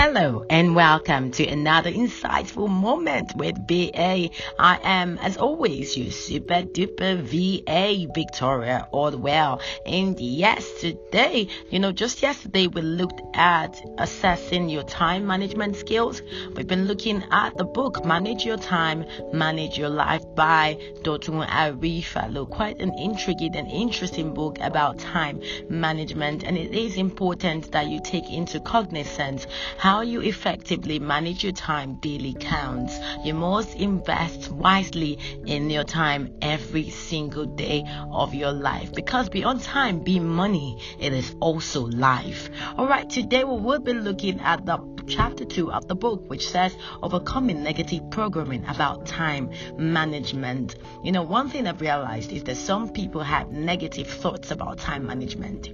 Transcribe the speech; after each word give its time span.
Hello 0.00 0.44
and 0.48 0.76
welcome 0.76 1.32
to 1.32 1.44
another 1.44 1.90
insightful 1.90 2.68
moment 2.68 3.34
with 3.34 3.56
VA. 3.66 4.30
I 4.56 4.78
am, 4.84 5.18
as 5.18 5.36
always, 5.36 5.96
your 5.96 6.12
super 6.12 6.62
duper 6.62 7.20
VA, 7.20 8.06
Victoria 8.14 8.86
Ordwell. 8.92 9.60
And 9.84 10.18
yesterday, 10.20 11.48
you 11.68 11.80
know, 11.80 11.90
just 11.90 12.22
yesterday 12.22 12.68
we 12.68 12.80
looked 12.80 13.20
at 13.34 13.82
assessing 13.98 14.68
your 14.68 14.84
time 14.84 15.26
management 15.26 15.74
skills. 15.74 16.22
We've 16.54 16.68
been 16.68 16.86
looking 16.86 17.24
at 17.32 17.56
the 17.56 17.64
book 17.64 18.04
Manage 18.04 18.44
Your 18.44 18.56
Time, 18.56 19.04
Manage 19.32 19.76
Your 19.76 19.88
Life 19.88 20.22
by 20.36 20.78
Dotun 21.02 21.44
Arifalo. 21.48 22.48
Quite 22.48 22.80
an 22.80 22.96
intriguing 22.96 23.56
and 23.56 23.68
interesting 23.68 24.32
book 24.32 24.58
about 24.60 25.00
time 25.00 25.42
management. 25.68 26.44
And 26.44 26.56
it 26.56 26.72
is 26.72 26.96
important 26.96 27.72
that 27.72 27.88
you 27.88 28.00
take 28.00 28.30
into 28.30 28.60
cognizance 28.60 29.44
how 29.88 30.02
you 30.02 30.20
effectively 30.20 30.98
manage 30.98 31.42
your 31.42 31.52
time 31.54 31.94
daily 31.94 32.34
counts. 32.34 32.94
You 33.24 33.32
must 33.32 33.74
invest 33.74 34.50
wisely 34.50 35.18
in 35.46 35.70
your 35.70 35.84
time 35.84 36.34
every 36.42 36.90
single 36.90 37.46
day 37.46 37.86
of 38.12 38.34
your 38.34 38.52
life 38.52 38.92
because 38.92 39.30
beyond 39.30 39.62
time 39.62 40.00
being 40.00 40.28
money, 40.28 40.78
it 41.00 41.14
is 41.14 41.34
also 41.40 41.86
life. 41.86 42.50
Alright, 42.78 43.08
today 43.08 43.44
we 43.44 43.58
will 43.58 43.78
be 43.78 43.94
looking 43.94 44.40
at 44.40 44.66
the 44.66 44.76
chapter 45.06 45.46
2 45.46 45.72
of 45.72 45.88
the 45.88 45.94
book, 45.94 46.28
which 46.28 46.46
says 46.46 46.76
overcoming 47.02 47.62
negative 47.62 48.10
programming 48.10 48.66
about 48.66 49.06
time 49.06 49.50
management. 49.78 50.76
You 51.02 51.12
know, 51.12 51.22
one 51.22 51.48
thing 51.48 51.66
I've 51.66 51.80
realized 51.80 52.30
is 52.30 52.44
that 52.44 52.58
some 52.58 52.90
people 52.90 53.22
have 53.22 53.52
negative 53.52 54.06
thoughts 54.06 54.50
about 54.50 54.76
time 54.76 55.06
management. 55.06 55.70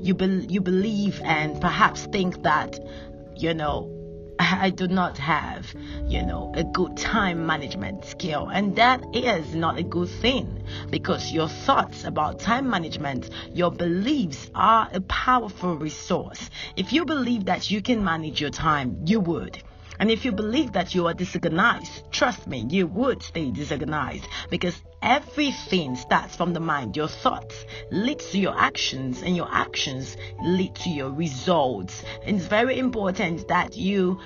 You, 0.00 0.14
be- 0.14 0.46
you 0.48 0.62
believe 0.62 1.20
and 1.22 1.60
perhaps 1.60 2.06
think 2.06 2.44
that 2.44 2.80
you 3.42 3.54
know, 3.54 3.94
I 4.40 4.70
do 4.70 4.86
not 4.86 5.18
have, 5.18 5.74
you 6.06 6.24
know, 6.24 6.52
a 6.54 6.62
good 6.62 6.96
time 6.96 7.44
management 7.46 8.04
skill. 8.04 8.48
And 8.48 8.76
that 8.76 9.02
is 9.12 9.54
not 9.54 9.78
a 9.78 9.82
good 9.82 10.08
thing 10.08 10.62
because 10.90 11.32
your 11.32 11.48
thoughts 11.48 12.04
about 12.04 12.38
time 12.38 12.70
management, 12.70 13.30
your 13.52 13.70
beliefs 13.70 14.50
are 14.54 14.88
a 14.92 15.00
powerful 15.00 15.76
resource. 15.76 16.50
If 16.76 16.92
you 16.92 17.04
believe 17.04 17.46
that 17.46 17.70
you 17.70 17.82
can 17.82 18.04
manage 18.04 18.40
your 18.40 18.50
time, 18.50 18.98
you 19.04 19.20
would. 19.20 19.62
And 19.98 20.10
if 20.10 20.24
you 20.24 20.32
believe 20.32 20.72
that 20.72 20.94
you 20.94 21.06
are 21.06 21.14
disorganized, 21.14 22.10
trust 22.12 22.46
me, 22.46 22.66
you 22.68 22.86
would 22.86 23.22
stay 23.22 23.50
disorganized 23.50 24.26
because 24.50 24.80
everything 25.02 25.96
starts 25.96 26.36
from 26.36 26.52
the 26.52 26.60
mind. 26.60 26.96
Your 26.96 27.08
thoughts 27.08 27.64
lead 27.90 28.20
to 28.20 28.38
your 28.38 28.58
actions, 28.58 29.22
and 29.22 29.36
your 29.36 29.48
actions 29.50 30.16
lead 30.42 30.74
to 30.76 30.90
your 30.90 31.10
results. 31.10 32.04
And 32.24 32.36
it's 32.36 32.46
very 32.46 32.78
important 32.78 33.48
that 33.48 33.76
you 33.76 34.20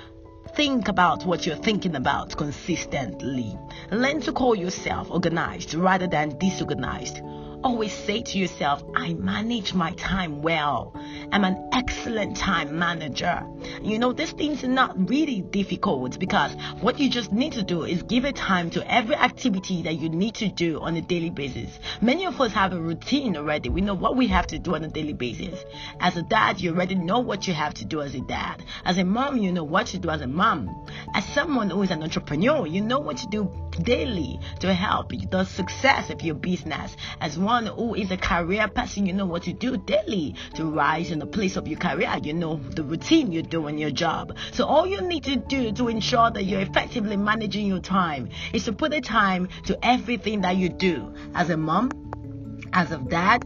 think 0.55 0.87
about 0.87 1.25
what 1.25 1.45
you're 1.45 1.55
thinking 1.55 1.95
about 1.95 2.37
consistently. 2.37 3.57
Learn 3.91 4.21
to 4.21 4.31
call 4.31 4.55
yourself 4.55 5.09
organized 5.09 5.73
rather 5.73 6.07
than 6.07 6.37
disorganized. 6.37 7.21
Always 7.63 7.93
say 7.93 8.21
to 8.21 8.37
yourself, 8.37 8.83
I 8.93 9.13
manage 9.13 9.73
my 9.73 9.91
time 9.91 10.41
well. 10.41 10.93
I'm 11.31 11.45
an 11.45 11.69
excellent 11.71 12.35
time 12.35 12.77
manager. 12.77 13.41
You 13.81 13.99
know, 13.99 14.11
these 14.11 14.33
things 14.33 14.65
are 14.65 14.67
not 14.67 15.09
really 15.09 15.39
difficult 15.41 16.19
because 16.19 16.51
what 16.81 16.99
you 16.99 17.09
just 17.09 17.31
need 17.31 17.53
to 17.53 17.63
do 17.63 17.83
is 17.83 18.03
give 18.03 18.25
a 18.25 18.33
time 18.33 18.69
to 18.71 18.93
every 18.93 19.15
activity 19.15 19.81
that 19.83 19.93
you 19.93 20.09
need 20.09 20.35
to 20.35 20.49
do 20.49 20.81
on 20.81 20.97
a 20.97 21.01
daily 21.01 21.29
basis. 21.29 21.79
Many 22.01 22.25
of 22.25 22.41
us 22.41 22.51
have 22.51 22.73
a 22.73 22.79
routine 22.79 23.37
already. 23.37 23.69
We 23.69 23.79
know 23.79 23.93
what 23.93 24.17
we 24.17 24.27
have 24.27 24.47
to 24.47 24.59
do 24.59 24.75
on 24.75 24.83
a 24.83 24.89
daily 24.89 25.13
basis. 25.13 25.63
As 26.01 26.17
a 26.17 26.21
dad, 26.21 26.59
you 26.59 26.71
already 26.71 26.95
know 26.95 27.19
what 27.19 27.47
you 27.47 27.53
have 27.53 27.73
to 27.75 27.85
do 27.85 28.01
as 28.01 28.13
a 28.13 28.21
dad. 28.21 28.61
As 28.83 28.97
a 28.97 29.05
mom, 29.05 29.37
you 29.37 29.53
know 29.53 29.63
what 29.63 29.87
to 29.87 29.99
do 29.99 30.09
as 30.09 30.19
a 30.19 30.27
mom. 30.27 30.85
As 31.13 31.25
someone 31.29 31.69
who 31.69 31.81
is 31.81 31.91
an 31.91 32.03
entrepreneur, 32.03 32.67
you 32.67 32.81
know 32.81 32.99
what 32.99 33.17
to 33.17 33.27
do 33.27 33.49
daily 33.77 34.39
to 34.59 34.73
help 34.73 35.11
the 35.11 35.43
success 35.45 36.09
of 36.09 36.21
your 36.21 36.35
business. 36.35 36.95
As 37.19 37.37
one 37.37 37.65
who 37.65 37.95
is 37.95 38.11
a 38.11 38.17
career 38.17 38.67
person, 38.67 39.05
you 39.05 39.13
know 39.13 39.25
what 39.25 39.43
to 39.43 39.53
do 39.53 39.77
daily 39.77 40.35
to 40.55 40.65
rise 40.65 41.11
in 41.11 41.19
the 41.19 41.25
place 41.25 41.55
of 41.57 41.67
your 41.67 41.79
career. 41.79 42.15
You 42.23 42.33
know 42.33 42.57
the 42.57 42.83
routine 42.83 43.31
you 43.31 43.41
do 43.41 43.67
in 43.67 43.77
your 43.77 43.91
job. 43.91 44.35
So 44.51 44.65
all 44.65 44.85
you 44.85 45.01
need 45.01 45.23
to 45.25 45.35
do 45.35 45.71
to 45.73 45.87
ensure 45.87 46.31
that 46.31 46.43
you're 46.43 46.61
effectively 46.61 47.17
managing 47.17 47.67
your 47.67 47.79
time 47.79 48.29
is 48.53 48.65
to 48.65 48.73
put 48.73 48.93
a 48.93 49.01
time 49.01 49.49
to 49.65 49.77
everything 49.85 50.41
that 50.41 50.57
you 50.57 50.69
do 50.69 51.13
as 51.35 51.49
a 51.49 51.57
mom, 51.57 52.61
as 52.73 52.91
a 52.91 52.97
dad, 52.97 53.43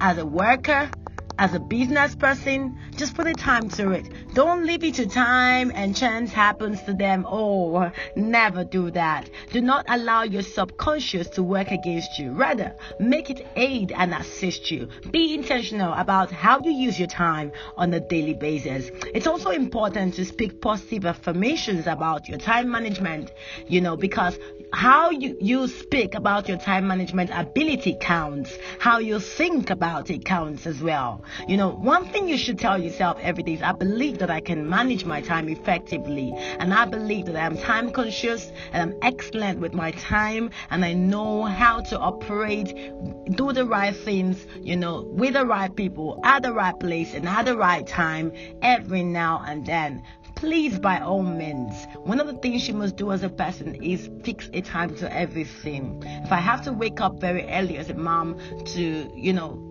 as 0.00 0.18
a 0.18 0.26
worker, 0.26 0.90
as 1.40 1.54
a 1.54 1.58
business 1.58 2.14
person, 2.14 2.78
just 2.96 3.14
put 3.14 3.26
a 3.26 3.32
time 3.32 3.66
to 3.70 3.92
it. 3.92 4.06
Don't 4.34 4.66
leave 4.66 4.84
it 4.84 4.96
to 4.96 5.06
time 5.06 5.72
and 5.74 5.96
chance 5.96 6.30
happens 6.34 6.82
to 6.82 6.92
them. 6.92 7.26
Oh, 7.26 7.90
never 8.14 8.62
do 8.62 8.90
that. 8.90 9.30
Do 9.50 9.62
not 9.62 9.86
allow 9.88 10.22
your 10.22 10.42
subconscious 10.42 11.30
to 11.30 11.42
work 11.42 11.70
against 11.70 12.18
you. 12.18 12.32
Rather, 12.32 12.76
make 12.98 13.30
it 13.30 13.46
aid 13.56 13.90
and 13.90 14.12
assist 14.12 14.70
you. 14.70 14.90
Be 15.10 15.32
intentional 15.32 15.94
about 15.94 16.30
how 16.30 16.60
you 16.60 16.72
use 16.72 16.98
your 16.98 17.08
time 17.08 17.52
on 17.74 17.94
a 17.94 18.00
daily 18.00 18.34
basis. 18.34 18.90
It's 19.14 19.26
also 19.26 19.48
important 19.48 20.16
to 20.16 20.26
speak 20.26 20.60
positive 20.60 21.06
affirmations 21.06 21.86
about 21.86 22.28
your 22.28 22.36
time 22.36 22.70
management, 22.70 23.32
you 23.66 23.80
know, 23.80 23.96
because 23.96 24.38
how 24.74 25.08
you, 25.08 25.38
you 25.40 25.68
speak 25.68 26.14
about 26.14 26.48
your 26.48 26.58
time 26.58 26.86
management 26.86 27.30
ability 27.32 27.96
counts. 27.98 28.54
How 28.78 28.98
you 28.98 29.20
think 29.20 29.70
about 29.70 30.10
it 30.10 30.26
counts 30.26 30.66
as 30.66 30.82
well. 30.82 31.24
You 31.46 31.56
know, 31.56 31.70
one 31.70 32.04
thing 32.06 32.28
you 32.28 32.36
should 32.36 32.58
tell 32.58 32.80
yourself 32.80 33.18
every 33.20 33.42
day 33.42 33.54
is 33.54 33.62
I 33.62 33.72
believe 33.72 34.18
that 34.18 34.30
I 34.30 34.40
can 34.40 34.68
manage 34.68 35.04
my 35.04 35.20
time 35.20 35.48
effectively. 35.48 36.32
And 36.58 36.72
I 36.72 36.84
believe 36.84 37.26
that 37.26 37.36
I'm 37.36 37.56
time 37.56 37.90
conscious 37.90 38.52
and 38.72 38.82
I'm 38.82 38.98
excellent 39.02 39.60
with 39.60 39.74
my 39.74 39.90
time 39.92 40.50
and 40.70 40.84
I 40.84 40.92
know 40.92 41.44
how 41.44 41.80
to 41.80 41.98
operate, 41.98 42.74
do 43.36 43.52
the 43.52 43.64
right 43.66 43.94
things, 43.94 44.46
you 44.62 44.76
know, 44.76 45.02
with 45.02 45.34
the 45.34 45.46
right 45.46 45.74
people, 45.74 46.20
at 46.24 46.42
the 46.42 46.52
right 46.52 46.78
place 46.78 47.14
and 47.14 47.28
at 47.28 47.46
the 47.46 47.56
right 47.56 47.86
time 47.86 48.32
every 48.62 49.02
now 49.02 49.42
and 49.46 49.66
then 49.66 50.02
please 50.34 50.78
by 50.78 50.98
all 51.00 51.22
means 51.22 51.86
one 52.04 52.18
of 52.18 52.26
the 52.26 52.32
things 52.34 52.66
you 52.66 52.74
must 52.74 52.96
do 52.96 53.12
as 53.12 53.22
a 53.22 53.28
person 53.28 53.74
is 53.82 54.08
fix 54.24 54.48
a 54.54 54.60
time 54.62 54.94
to 54.94 55.12
everything 55.14 56.02
if 56.24 56.32
i 56.32 56.36
have 56.36 56.62
to 56.62 56.72
wake 56.72 57.00
up 57.00 57.20
very 57.20 57.46
early 57.50 57.76
as 57.76 57.90
a 57.90 57.94
mom 57.94 58.38
to 58.64 59.10
you 59.14 59.32
know 59.32 59.69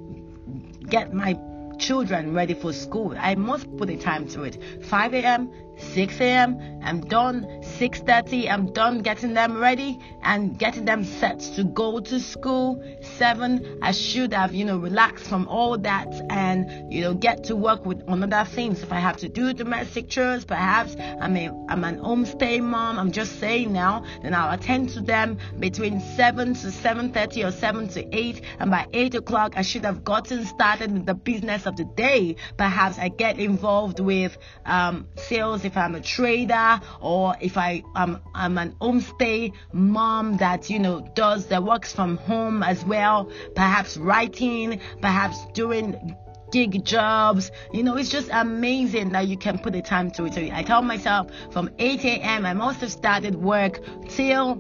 get 0.90 1.14
my 1.14 1.38
children 1.78 2.34
ready 2.34 2.54
for 2.54 2.74
school. 2.74 3.16
I 3.18 3.36
must 3.36 3.66
put 3.78 3.90
a 3.90 3.98
time 3.98 4.28
to 4.30 4.44
it. 4.44 4.58
5 4.84 5.14
a.m 5.14 5.52
6 5.80 6.22
a.m. 6.22 6.80
I'm 6.84 7.02
done. 7.02 7.46
6:30 7.80 8.50
I'm 8.50 8.74
done 8.74 9.00
getting 9.00 9.34
them 9.34 9.58
ready 9.58 10.00
and 10.22 10.58
getting 10.58 10.86
them 10.86 11.04
set 11.04 11.40
to 11.56 11.64
go 11.64 12.00
to 12.00 12.20
school. 12.20 12.84
7 13.02 13.80
I 13.82 13.92
should 13.92 14.34
have 14.34 14.54
you 14.54 14.66
know 14.66 14.78
relaxed 14.78 15.26
from 15.26 15.48
all 15.48 15.78
that 15.78 16.08
and 16.30 16.92
you 16.92 17.02
know 17.02 17.14
get 17.14 17.46
to 17.46 17.56
work 17.56 17.86
with 17.86 18.02
another 18.08 18.44
things. 18.50 18.84
If 18.84 18.92
I 18.92 19.00
have 19.00 19.18
to 19.18 19.30
do 19.30 19.54
domestic 19.54 20.10
chores, 20.10 20.46
perhaps 20.46 20.96
I'm 21.22 21.36
a 21.38 21.50
I'm 21.70 21.84
an 21.84 22.00
homestay 22.00 22.62
mom. 22.62 22.98
I'm 23.00 23.12
just 23.12 23.40
saying 23.40 23.72
now. 23.72 24.04
Then 24.22 24.34
I'll 24.34 24.54
attend 24.54 24.90
to 24.90 25.02
them 25.02 25.38
between 25.60 26.02
7 26.16 26.54
to 26.56 26.68
7:30 26.72 27.46
or 27.46 27.52
7 27.52 27.88
to 27.90 28.16
8, 28.16 28.42
and 28.60 28.72
by 28.72 28.88
8 28.94 29.16
o'clock 29.16 29.54
I 29.56 29.62
should 29.62 29.86
have 29.86 30.04
gotten 30.04 30.46
started 30.46 30.92
with 30.92 31.06
the 31.06 31.16
business 31.16 31.66
of 31.66 31.76
the 31.76 31.86
day. 31.86 32.36
Perhaps 32.58 32.98
I 32.98 33.10
get 33.10 33.40
involved 33.40 34.00
with 34.00 34.38
um, 34.66 35.08
sales 35.16 35.66
if 35.70 35.78
I'm 35.78 35.96
a 35.96 36.02
trader 36.02 36.82
or 37.00 37.36
if 37.40 37.58
I 37.58 37.84
am 37.96 38.20
I'm 38.34 38.58
an 38.58 38.76
homestay 38.82 39.54
mom 39.72 40.38
that 40.38 40.70
you 40.70 40.80
know 40.80 41.02
does 41.14 41.48
that 41.48 41.64
works 41.64 41.94
from 41.94 42.18
home 42.18 42.64
as 42.64 42.84
well, 42.84 43.30
perhaps 43.56 43.96
writing, 43.98 44.82
perhaps 45.00 45.38
doing 45.54 46.16
gig 46.52 46.84
jobs. 46.84 47.52
You 47.72 47.84
know, 47.84 47.96
it's 47.98 48.10
just 48.10 48.30
amazing 48.32 49.10
that 49.10 49.28
you 49.28 49.38
can 49.38 49.60
put 49.60 49.74
the 49.74 49.84
time 49.84 50.10
to 50.12 50.26
it. 50.26 50.34
So 50.34 50.42
I 50.42 50.64
tell 50.64 50.82
myself 50.82 51.30
from 51.52 51.70
8 51.78 52.04
a.m. 52.04 52.46
I 52.46 52.54
must 52.54 52.82
have 52.82 52.92
started 52.92 53.36
work 53.36 53.80
till 54.08 54.56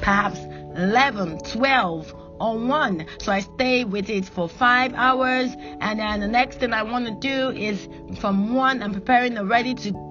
perhaps 0.00 0.40
11, 0.76 1.38
12 1.38 2.14
or 2.40 2.58
one. 2.58 3.06
So 3.18 3.32
I 3.32 3.40
stay 3.40 3.84
with 3.84 4.10
it 4.10 4.26
for 4.26 4.48
five 4.48 4.92
hours, 4.94 5.50
and 5.80 6.00
then 6.00 6.20
the 6.20 6.28
next 6.28 6.58
thing 6.58 6.72
I 6.72 6.82
want 6.82 7.06
to 7.06 7.14
do 7.14 7.50
is 7.50 7.88
from 8.18 8.54
one, 8.54 8.82
I'm 8.82 8.92
preparing 8.92 9.38
already 9.38 9.74
to 9.74 10.05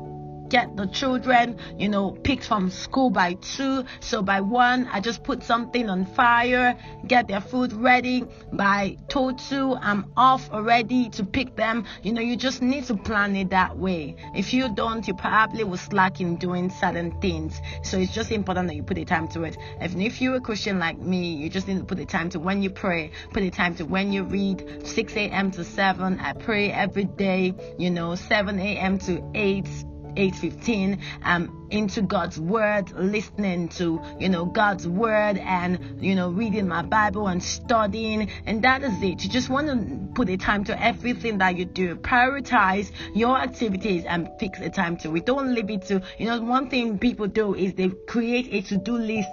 get 0.49 0.75
the 0.75 0.87
children, 0.87 1.57
you 1.77 1.89
know, 1.89 2.11
picked 2.11 2.45
from 2.45 2.69
school 2.69 3.09
by 3.09 3.33
two. 3.33 3.83
So 3.99 4.21
by 4.21 4.41
one, 4.41 4.87
I 4.91 4.99
just 4.99 5.23
put 5.23 5.43
something 5.43 5.89
on 5.89 6.05
fire, 6.05 6.77
get 7.07 7.27
their 7.27 7.41
food 7.41 7.73
ready. 7.73 8.23
By 8.51 8.97
two, 9.07 9.75
I'm 9.81 10.11
off 10.15 10.51
already 10.51 11.09
to 11.09 11.23
pick 11.23 11.55
them. 11.55 11.85
You 12.03 12.13
know, 12.13 12.21
you 12.21 12.35
just 12.35 12.61
need 12.61 12.85
to 12.85 12.95
plan 12.95 13.35
it 13.35 13.49
that 13.49 13.77
way. 13.77 14.15
If 14.35 14.53
you 14.53 14.73
don't, 14.73 15.07
you 15.07 15.13
probably 15.13 15.63
will 15.63 15.77
slack 15.77 16.21
in 16.21 16.35
doing 16.37 16.69
certain 16.69 17.19
things. 17.21 17.59
So 17.83 17.97
it's 17.97 18.13
just 18.13 18.31
important 18.31 18.67
that 18.67 18.75
you 18.75 18.83
put 18.83 18.95
the 18.95 19.05
time 19.05 19.27
to 19.29 19.43
it. 19.43 19.57
If, 19.81 19.95
if 19.95 20.21
you're 20.21 20.35
a 20.35 20.41
Christian 20.41 20.79
like 20.79 20.99
me, 20.99 21.35
you 21.35 21.49
just 21.49 21.67
need 21.67 21.79
to 21.79 21.85
put 21.85 21.97
the 21.97 22.05
time 22.05 22.29
to 22.29 22.39
when 22.39 22.61
you 22.61 22.69
pray, 22.69 23.11
put 23.33 23.41
the 23.41 23.51
time 23.51 23.75
to 23.75 23.85
when 23.85 24.11
you 24.11 24.23
read 24.23 24.85
6 24.85 25.13
a.m. 25.15 25.51
to 25.51 25.63
7. 25.63 26.19
I 26.19 26.33
pray 26.33 26.71
every 26.71 27.05
day, 27.05 27.53
you 27.77 27.89
know, 27.89 28.15
7 28.15 28.59
a.m. 28.59 28.99
to 28.99 29.23
8 29.33 29.67
8:15. 30.15 30.99
I'm 31.23 31.43
um, 31.43 31.67
into 31.71 32.01
God's 32.01 32.39
word, 32.39 32.91
listening 32.91 33.69
to 33.69 34.01
you 34.19 34.29
know 34.29 34.45
God's 34.45 34.87
word, 34.87 35.37
and 35.37 36.03
you 36.03 36.15
know 36.15 36.29
reading 36.29 36.67
my 36.67 36.81
Bible 36.81 37.27
and 37.27 37.41
studying, 37.41 38.29
and 38.45 38.63
that 38.63 38.83
is 38.83 38.93
it. 39.01 39.23
You 39.23 39.29
just 39.29 39.49
want 39.49 39.67
to 39.67 40.13
put 40.13 40.29
a 40.29 40.37
time 40.37 40.63
to 40.65 40.81
everything 40.81 41.39
that 41.39 41.57
you 41.57 41.65
do. 41.65 41.95
Prioritize 41.95 42.91
your 43.13 43.37
activities 43.37 44.05
and 44.05 44.29
fix 44.39 44.59
a 44.59 44.69
time 44.69 44.97
to 44.97 45.15
it. 45.15 45.25
Don't 45.25 45.53
leave 45.53 45.69
it 45.69 45.83
to 45.87 46.01
you 46.17 46.27
know 46.27 46.41
one 46.41 46.69
thing 46.69 46.99
people 46.99 47.27
do 47.27 47.55
is 47.55 47.73
they 47.73 47.89
create 48.07 48.47
a 48.51 48.61
to-do 48.61 48.97
list 48.97 49.29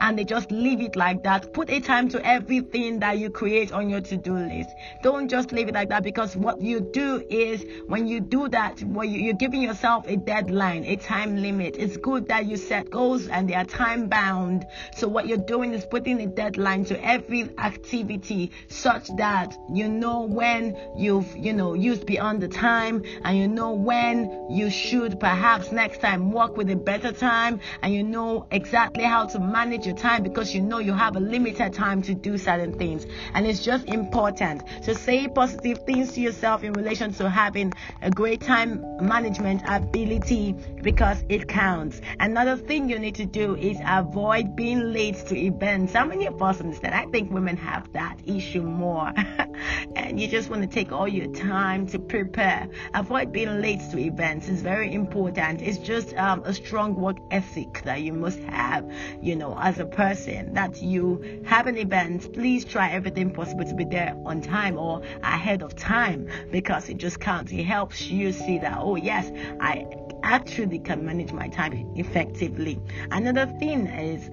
and 0.00 0.18
they 0.18 0.24
just 0.24 0.50
leave 0.50 0.80
it 0.80 0.96
like 0.96 1.22
that. 1.24 1.52
Put 1.52 1.70
a 1.70 1.80
time 1.80 2.08
to 2.10 2.26
everything 2.26 3.00
that 3.00 3.18
you 3.18 3.30
create 3.30 3.72
on 3.72 3.88
your 3.88 4.00
to 4.00 4.16
do 4.16 4.34
list. 4.34 4.70
Don't 5.02 5.28
just 5.28 5.52
leave 5.52 5.68
it 5.68 5.74
like 5.74 5.88
that 5.88 6.02
because 6.02 6.36
what 6.36 6.60
you 6.60 6.80
do 6.80 7.24
is 7.28 7.64
when 7.86 8.06
you 8.06 8.20
do 8.20 8.48
that, 8.48 8.80
you, 8.80 9.30
are 9.30 9.34
giving 9.34 9.62
yourself 9.62 10.04
a 10.08 10.16
deadline, 10.16 10.84
a 10.84 10.96
time 10.96 11.36
limit. 11.36 11.76
It's 11.78 11.96
good 11.96 12.28
that 12.28 12.46
you 12.46 12.56
set 12.56 12.90
goals 12.90 13.28
and 13.28 13.48
they 13.48 13.54
are 13.54 13.64
time 13.64 14.08
bound. 14.08 14.66
So 14.96 15.08
what 15.08 15.26
you're 15.26 15.38
doing 15.38 15.72
is 15.74 15.84
putting 15.84 16.20
a 16.20 16.26
deadline 16.26 16.84
to 16.86 17.04
every 17.04 17.50
activity 17.58 18.52
such 18.68 19.08
that 19.16 19.56
you 19.72 19.88
know 19.88 20.22
when 20.22 20.76
you've, 20.96 21.36
you 21.36 21.52
know, 21.52 21.74
used 21.74 22.06
beyond 22.06 22.42
the 22.42 22.48
time 22.48 23.02
and 23.24 23.36
you 23.36 23.48
know 23.48 23.72
when 23.72 24.50
you 24.50 24.70
should 24.70 25.20
perhaps 25.20 25.72
next 25.72 26.00
time 26.00 26.32
work 26.32 26.56
with 26.56 26.70
a 26.70 26.76
better 26.76 27.12
time 27.12 27.60
and 27.82 27.92
you 27.92 28.02
know 28.02 28.46
exactly 28.50 29.04
how 29.04 29.26
to 29.26 29.38
manage 29.38 29.75
your 29.84 29.96
time 29.96 30.22
because 30.22 30.54
you 30.54 30.62
know 30.62 30.78
you 30.78 30.92
have 30.92 31.16
a 31.16 31.20
limited 31.20 31.74
time 31.74 32.02
to 32.02 32.14
do 32.14 32.38
certain 32.38 32.78
things. 32.78 33.06
And 33.34 33.46
it's 33.46 33.64
just 33.64 33.86
important 33.86 34.62
to 34.84 34.94
say 34.94 35.28
positive 35.28 35.84
things 35.84 36.12
to 36.12 36.20
yourself 36.20 36.62
in 36.64 36.72
relation 36.72 37.12
to 37.14 37.28
having 37.28 37.72
a 38.02 38.10
great 38.10 38.40
time 38.40 38.82
management 39.00 39.62
ability 39.66 40.52
because 40.82 41.24
it 41.28 41.48
counts. 41.48 42.00
Another 42.20 42.56
thing 42.56 42.88
you 42.88 42.98
need 42.98 43.16
to 43.16 43.26
do 43.26 43.56
is 43.56 43.76
avoid 43.84 44.56
being 44.56 44.92
late 44.92 45.16
to 45.26 45.36
events. 45.36 45.92
How 45.92 46.04
many 46.04 46.26
of 46.26 46.40
us 46.40 46.60
understand? 46.60 46.94
I 46.94 47.06
think 47.06 47.30
women 47.30 47.56
have 47.56 47.92
that 47.92 48.18
issue 48.26 48.62
more. 48.62 49.12
and 49.96 50.20
you 50.20 50.28
just 50.28 50.48
want 50.48 50.62
to 50.62 50.68
take 50.68 50.92
all 50.92 51.08
your 51.08 51.32
time 51.34 51.86
to 51.88 51.98
prepare. 51.98 52.68
Avoid 52.94 53.32
being 53.32 53.60
late 53.60 53.80
to 53.90 53.98
events. 53.98 54.48
It's 54.48 54.62
very 54.62 54.92
important. 54.94 55.62
It's 55.62 55.78
just 55.78 56.14
um, 56.14 56.42
a 56.44 56.54
strong 56.54 56.94
work 56.94 57.16
ethic 57.30 57.82
that 57.84 58.02
you 58.02 58.12
must 58.12 58.38
have, 58.40 58.90
you 59.20 59.36
know, 59.36 59.54
as 59.66 59.80
a 59.80 59.84
person 59.84 60.54
that 60.54 60.80
you 60.80 61.42
have 61.44 61.66
an 61.66 61.76
event, 61.76 62.32
please 62.32 62.64
try 62.64 62.88
everything 62.88 63.32
possible 63.32 63.64
to 63.64 63.74
be 63.74 63.84
there 63.84 64.16
on 64.24 64.40
time 64.40 64.78
or 64.78 65.02
ahead 65.24 65.60
of 65.60 65.74
time 65.74 66.28
because 66.52 66.88
it 66.88 66.98
just 66.98 67.18
counts. 67.18 67.50
It 67.50 67.64
helps 67.64 68.02
you 68.02 68.30
see 68.30 68.60
that, 68.60 68.78
oh, 68.80 68.94
yes, 68.94 69.32
I 69.58 69.84
actually 70.22 70.78
can 70.78 71.04
manage 71.04 71.32
my 71.32 71.48
time 71.48 71.92
effectively. 71.96 72.80
Another 73.10 73.46
thing 73.58 73.88
is 73.88 74.30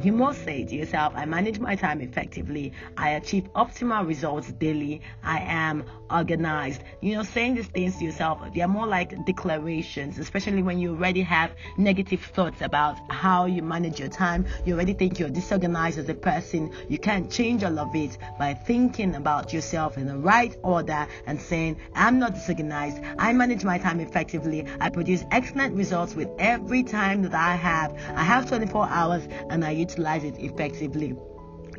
you 0.00 0.12
must 0.12 0.44
say 0.44 0.64
to 0.64 0.74
yourself, 0.74 1.12
I 1.14 1.26
manage 1.26 1.58
my 1.60 1.76
time 1.76 2.00
effectively. 2.00 2.72
I 2.96 3.10
achieve 3.10 3.44
optimal 3.54 4.06
results 4.06 4.50
daily. 4.52 5.02
I 5.22 5.40
am 5.40 5.84
organized. 6.10 6.82
You 7.00 7.16
know, 7.16 7.22
saying 7.22 7.54
these 7.54 7.66
things 7.66 7.98
to 7.98 8.04
yourself, 8.04 8.40
they 8.54 8.62
are 8.62 8.68
more 8.68 8.86
like 8.86 9.24
declarations, 9.26 10.18
especially 10.18 10.62
when 10.62 10.78
you 10.78 10.90
already 10.90 11.22
have 11.22 11.52
negative 11.76 12.22
thoughts 12.22 12.60
about 12.62 12.98
how 13.10 13.46
you 13.46 13.62
manage 13.62 14.00
your 14.00 14.08
time. 14.08 14.46
You 14.64 14.74
already 14.74 14.94
think 14.94 15.18
you're 15.18 15.28
disorganized 15.28 15.98
as 15.98 16.08
a 16.08 16.14
person. 16.14 16.72
You 16.88 16.98
can't 16.98 17.30
change 17.30 17.62
all 17.62 17.78
of 17.78 17.94
it 17.94 18.18
by 18.38 18.54
thinking 18.54 19.14
about 19.14 19.52
yourself 19.52 19.96
in 19.98 20.06
the 20.06 20.16
right 20.16 20.56
order 20.62 21.06
and 21.26 21.40
saying, 21.40 21.76
I'm 21.94 22.18
not 22.18 22.34
disorganized. 22.34 23.00
I 23.18 23.32
manage 23.32 23.64
my 23.64 23.78
time 23.78 24.00
effectively. 24.00 24.66
I 24.80 24.90
produce 24.90 25.24
excellent 25.30 25.74
results 25.74 26.14
with 26.14 26.28
every 26.38 26.82
time 26.82 27.22
that 27.22 27.34
I 27.34 27.54
have. 27.54 27.92
I 28.14 28.22
have 28.22 28.48
24 28.48 28.88
hours 28.88 29.28
and 29.50 29.64
I 29.64 29.81
utilize 29.82 30.24
it 30.24 30.38
effectively. 30.38 31.14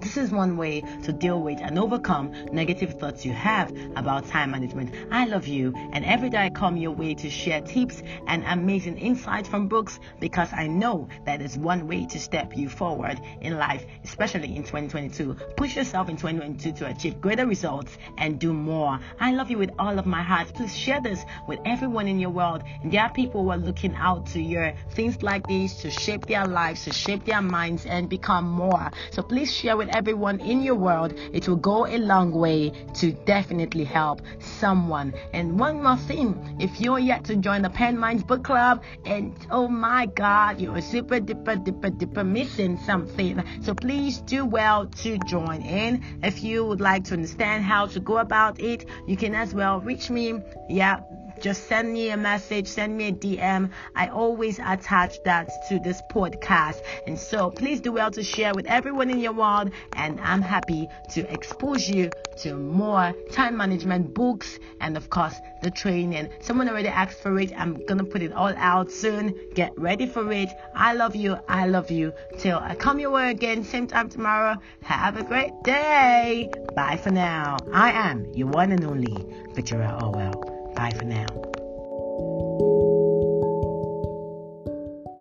This 0.02 0.18
is 0.18 0.32
one 0.32 0.58
way 0.58 0.82
to 1.04 1.14
deal 1.14 1.42
with 1.42 1.60
and 1.62 1.80
overcome 1.80 2.34
negative 2.52 3.00
thoughts 3.00 3.26
you 3.26 3.32
have 3.34 3.72
about 3.96 4.28
time 4.28 4.52
management. 4.52 4.94
I 5.12 5.26
love 5.26 5.48
you, 5.48 5.74
and 5.94 6.04
every 6.06 6.30
day 6.30 6.46
I 6.46 6.50
come 6.50 6.78
your 6.78 6.92
way 6.92 7.16
to 7.16 7.30
share 7.30 7.62
tips 7.62 8.04
and 8.28 8.44
amazing 8.46 8.98
insights 8.98 9.48
from 9.48 9.68
books 9.68 10.00
because 10.20 10.50
I 10.52 10.68
know 10.68 11.08
that 11.26 11.42
is 11.42 11.58
one 11.58 11.88
way 11.88 12.06
to 12.08 12.20
step 12.20 12.56
you 12.56 12.70
forward 12.70 13.20
in 13.42 13.58
life, 13.58 13.86
especially 14.04 14.56
in 14.56 14.64
2022. 14.64 15.36
Push 15.56 15.76
yourself 15.76 16.10
in 16.10 16.18
2022 16.18 16.74
to 16.80 16.90
achieve 16.90 17.22
greater 17.22 17.46
results 17.46 17.98
and 18.18 18.40
do 18.40 18.54
more. 18.54 19.00
I 19.20 19.32
love 19.32 19.50
you 19.50 19.58
with 19.58 19.72
all 19.80 19.98
of 20.00 20.06
my 20.06 20.22
heart. 20.22 20.54
Please 20.54 20.76
share 20.76 21.02
this 21.02 21.24
with 21.48 21.60
everyone 21.66 22.08
in 22.08 22.20
your 22.20 22.30
world. 22.30 22.64
And 22.82 22.92
there 22.92 23.02
are 23.02 23.14
people 23.14 23.44
who 23.44 23.52
are 23.52 23.58
looking 23.58 23.96
out 23.96 24.26
to 24.28 24.42
your 24.42 24.74
things 24.92 25.24
like 25.24 25.48
these 25.48 25.76
to 25.78 25.90
shape 25.90 26.26
their 26.26 26.46
lives, 26.46 26.84
to 26.86 26.94
shape 26.94 27.26
their 27.26 27.42
minds, 27.42 27.86
and 27.86 28.10
become 28.10 28.46
more. 28.46 28.92
So 29.12 29.22
please 29.24 29.54
share 29.54 29.78
with 29.78 29.93
everyone 29.94 30.40
in 30.40 30.62
your 30.62 30.76
world, 30.76 31.14
it 31.32 31.48
will 31.48 31.56
go 31.56 31.86
a 31.88 31.98
long 31.98 32.32
way 32.32 32.72
to 32.96 33.12
definitely 33.26 33.84
help 33.84 34.22
someone. 34.40 35.14
And 35.34 35.60
one 35.60 35.82
more 35.82 35.98
thing, 35.98 36.58
if 36.60 36.82
you're 36.82 37.00
yet 37.00 37.24
to 37.26 37.36
join 37.36 37.62
the 37.62 37.70
Pen 37.70 37.98
Minds 37.98 38.24
Book 38.24 38.44
Club, 38.44 38.84
and 39.06 39.34
oh 39.52 39.68
my 39.68 40.08
God, 40.08 40.60
you're 40.60 40.82
super 40.82 41.20
duper 41.20 41.64
duper 41.64 41.92
duper 41.92 42.28
missing 42.28 42.78
something. 42.86 43.44
So 43.62 43.74
please 43.74 44.20
do 44.20 44.46
well 44.46 44.88
to 44.88 45.18
join 45.20 45.62
in. 45.62 46.04
If 46.24 46.44
you 46.44 46.66
would 46.66 46.82
like 46.82 47.06
to 47.06 47.14
understand 47.14 47.64
how 47.64 47.88
to 47.88 48.00
go 48.00 48.18
about 48.18 48.60
it, 48.60 48.86
you 49.08 49.16
can 49.16 49.36
as 49.36 49.54
well 49.54 49.80
reach 49.80 50.10
me. 50.10 50.42
Yeah 50.70 51.02
just 51.44 51.68
send 51.68 51.92
me 51.92 52.10
a 52.10 52.16
message, 52.16 52.68
send 52.68 52.96
me 52.96 53.10
a 53.10 53.12
DM. 53.12 53.70
I 53.96 54.08
always 54.08 54.60
attach 54.60 55.22
that 55.24 55.50
to 55.68 55.78
this 55.80 56.02
podcast. 56.10 56.82
And 57.06 57.20
so 57.20 57.52
please 57.52 57.82
do 57.82 57.92
well 57.92 58.10
to 58.12 58.24
share 58.24 58.54
with 58.54 58.66
everyone 58.66 59.10
in 59.10 59.20
your 59.20 59.34
world. 59.34 59.72
And 59.92 60.22
I'm 60.22 60.42
happy 60.42 60.88
to 61.12 61.32
expose 61.32 61.90
you 61.90 62.12
to 62.38 62.56
more 62.56 63.14
time 63.34 63.58
management 63.58 64.14
books 64.14 64.58
and, 64.80 64.96
of 64.96 65.10
course, 65.10 65.36
the 65.62 65.70
training. 65.70 66.30
Someone 66.40 66.70
already 66.70 66.88
asked 66.88 67.20
for 67.20 67.38
it. 67.38 67.52
I'm 67.58 67.74
going 67.88 67.98
to 67.98 68.06
put 68.06 68.22
it 68.22 68.32
all 68.32 68.54
out 68.56 68.90
soon. 68.90 69.36
Get 69.54 69.78
ready 69.78 70.08
for 70.08 70.32
it. 70.32 70.48
I 70.74 70.94
love 70.94 71.14
you. 71.14 71.38
I 71.50 71.68
love 71.68 71.92
you. 71.92 72.14
Till 72.38 72.58
I 72.58 72.76
come 72.76 73.02
your 73.02 73.12
way 73.12 73.32
again, 73.32 73.66
same 73.66 73.88
time 73.88 74.08
tomorrow. 74.08 74.56
Have 74.84 75.18
a 75.18 75.24
great 75.24 75.52
day. 75.64 76.50
Bye 76.74 76.96
for 76.96 77.12
now. 77.12 77.58
I 77.74 77.92
am 77.92 78.32
your 78.34 78.48
one 78.48 78.72
and 78.72 78.86
only 78.86 79.14
Victoria 79.54 80.00
Orwell. 80.02 80.63
Bye 80.76 80.94
for 80.98 81.06
now. 81.06 81.53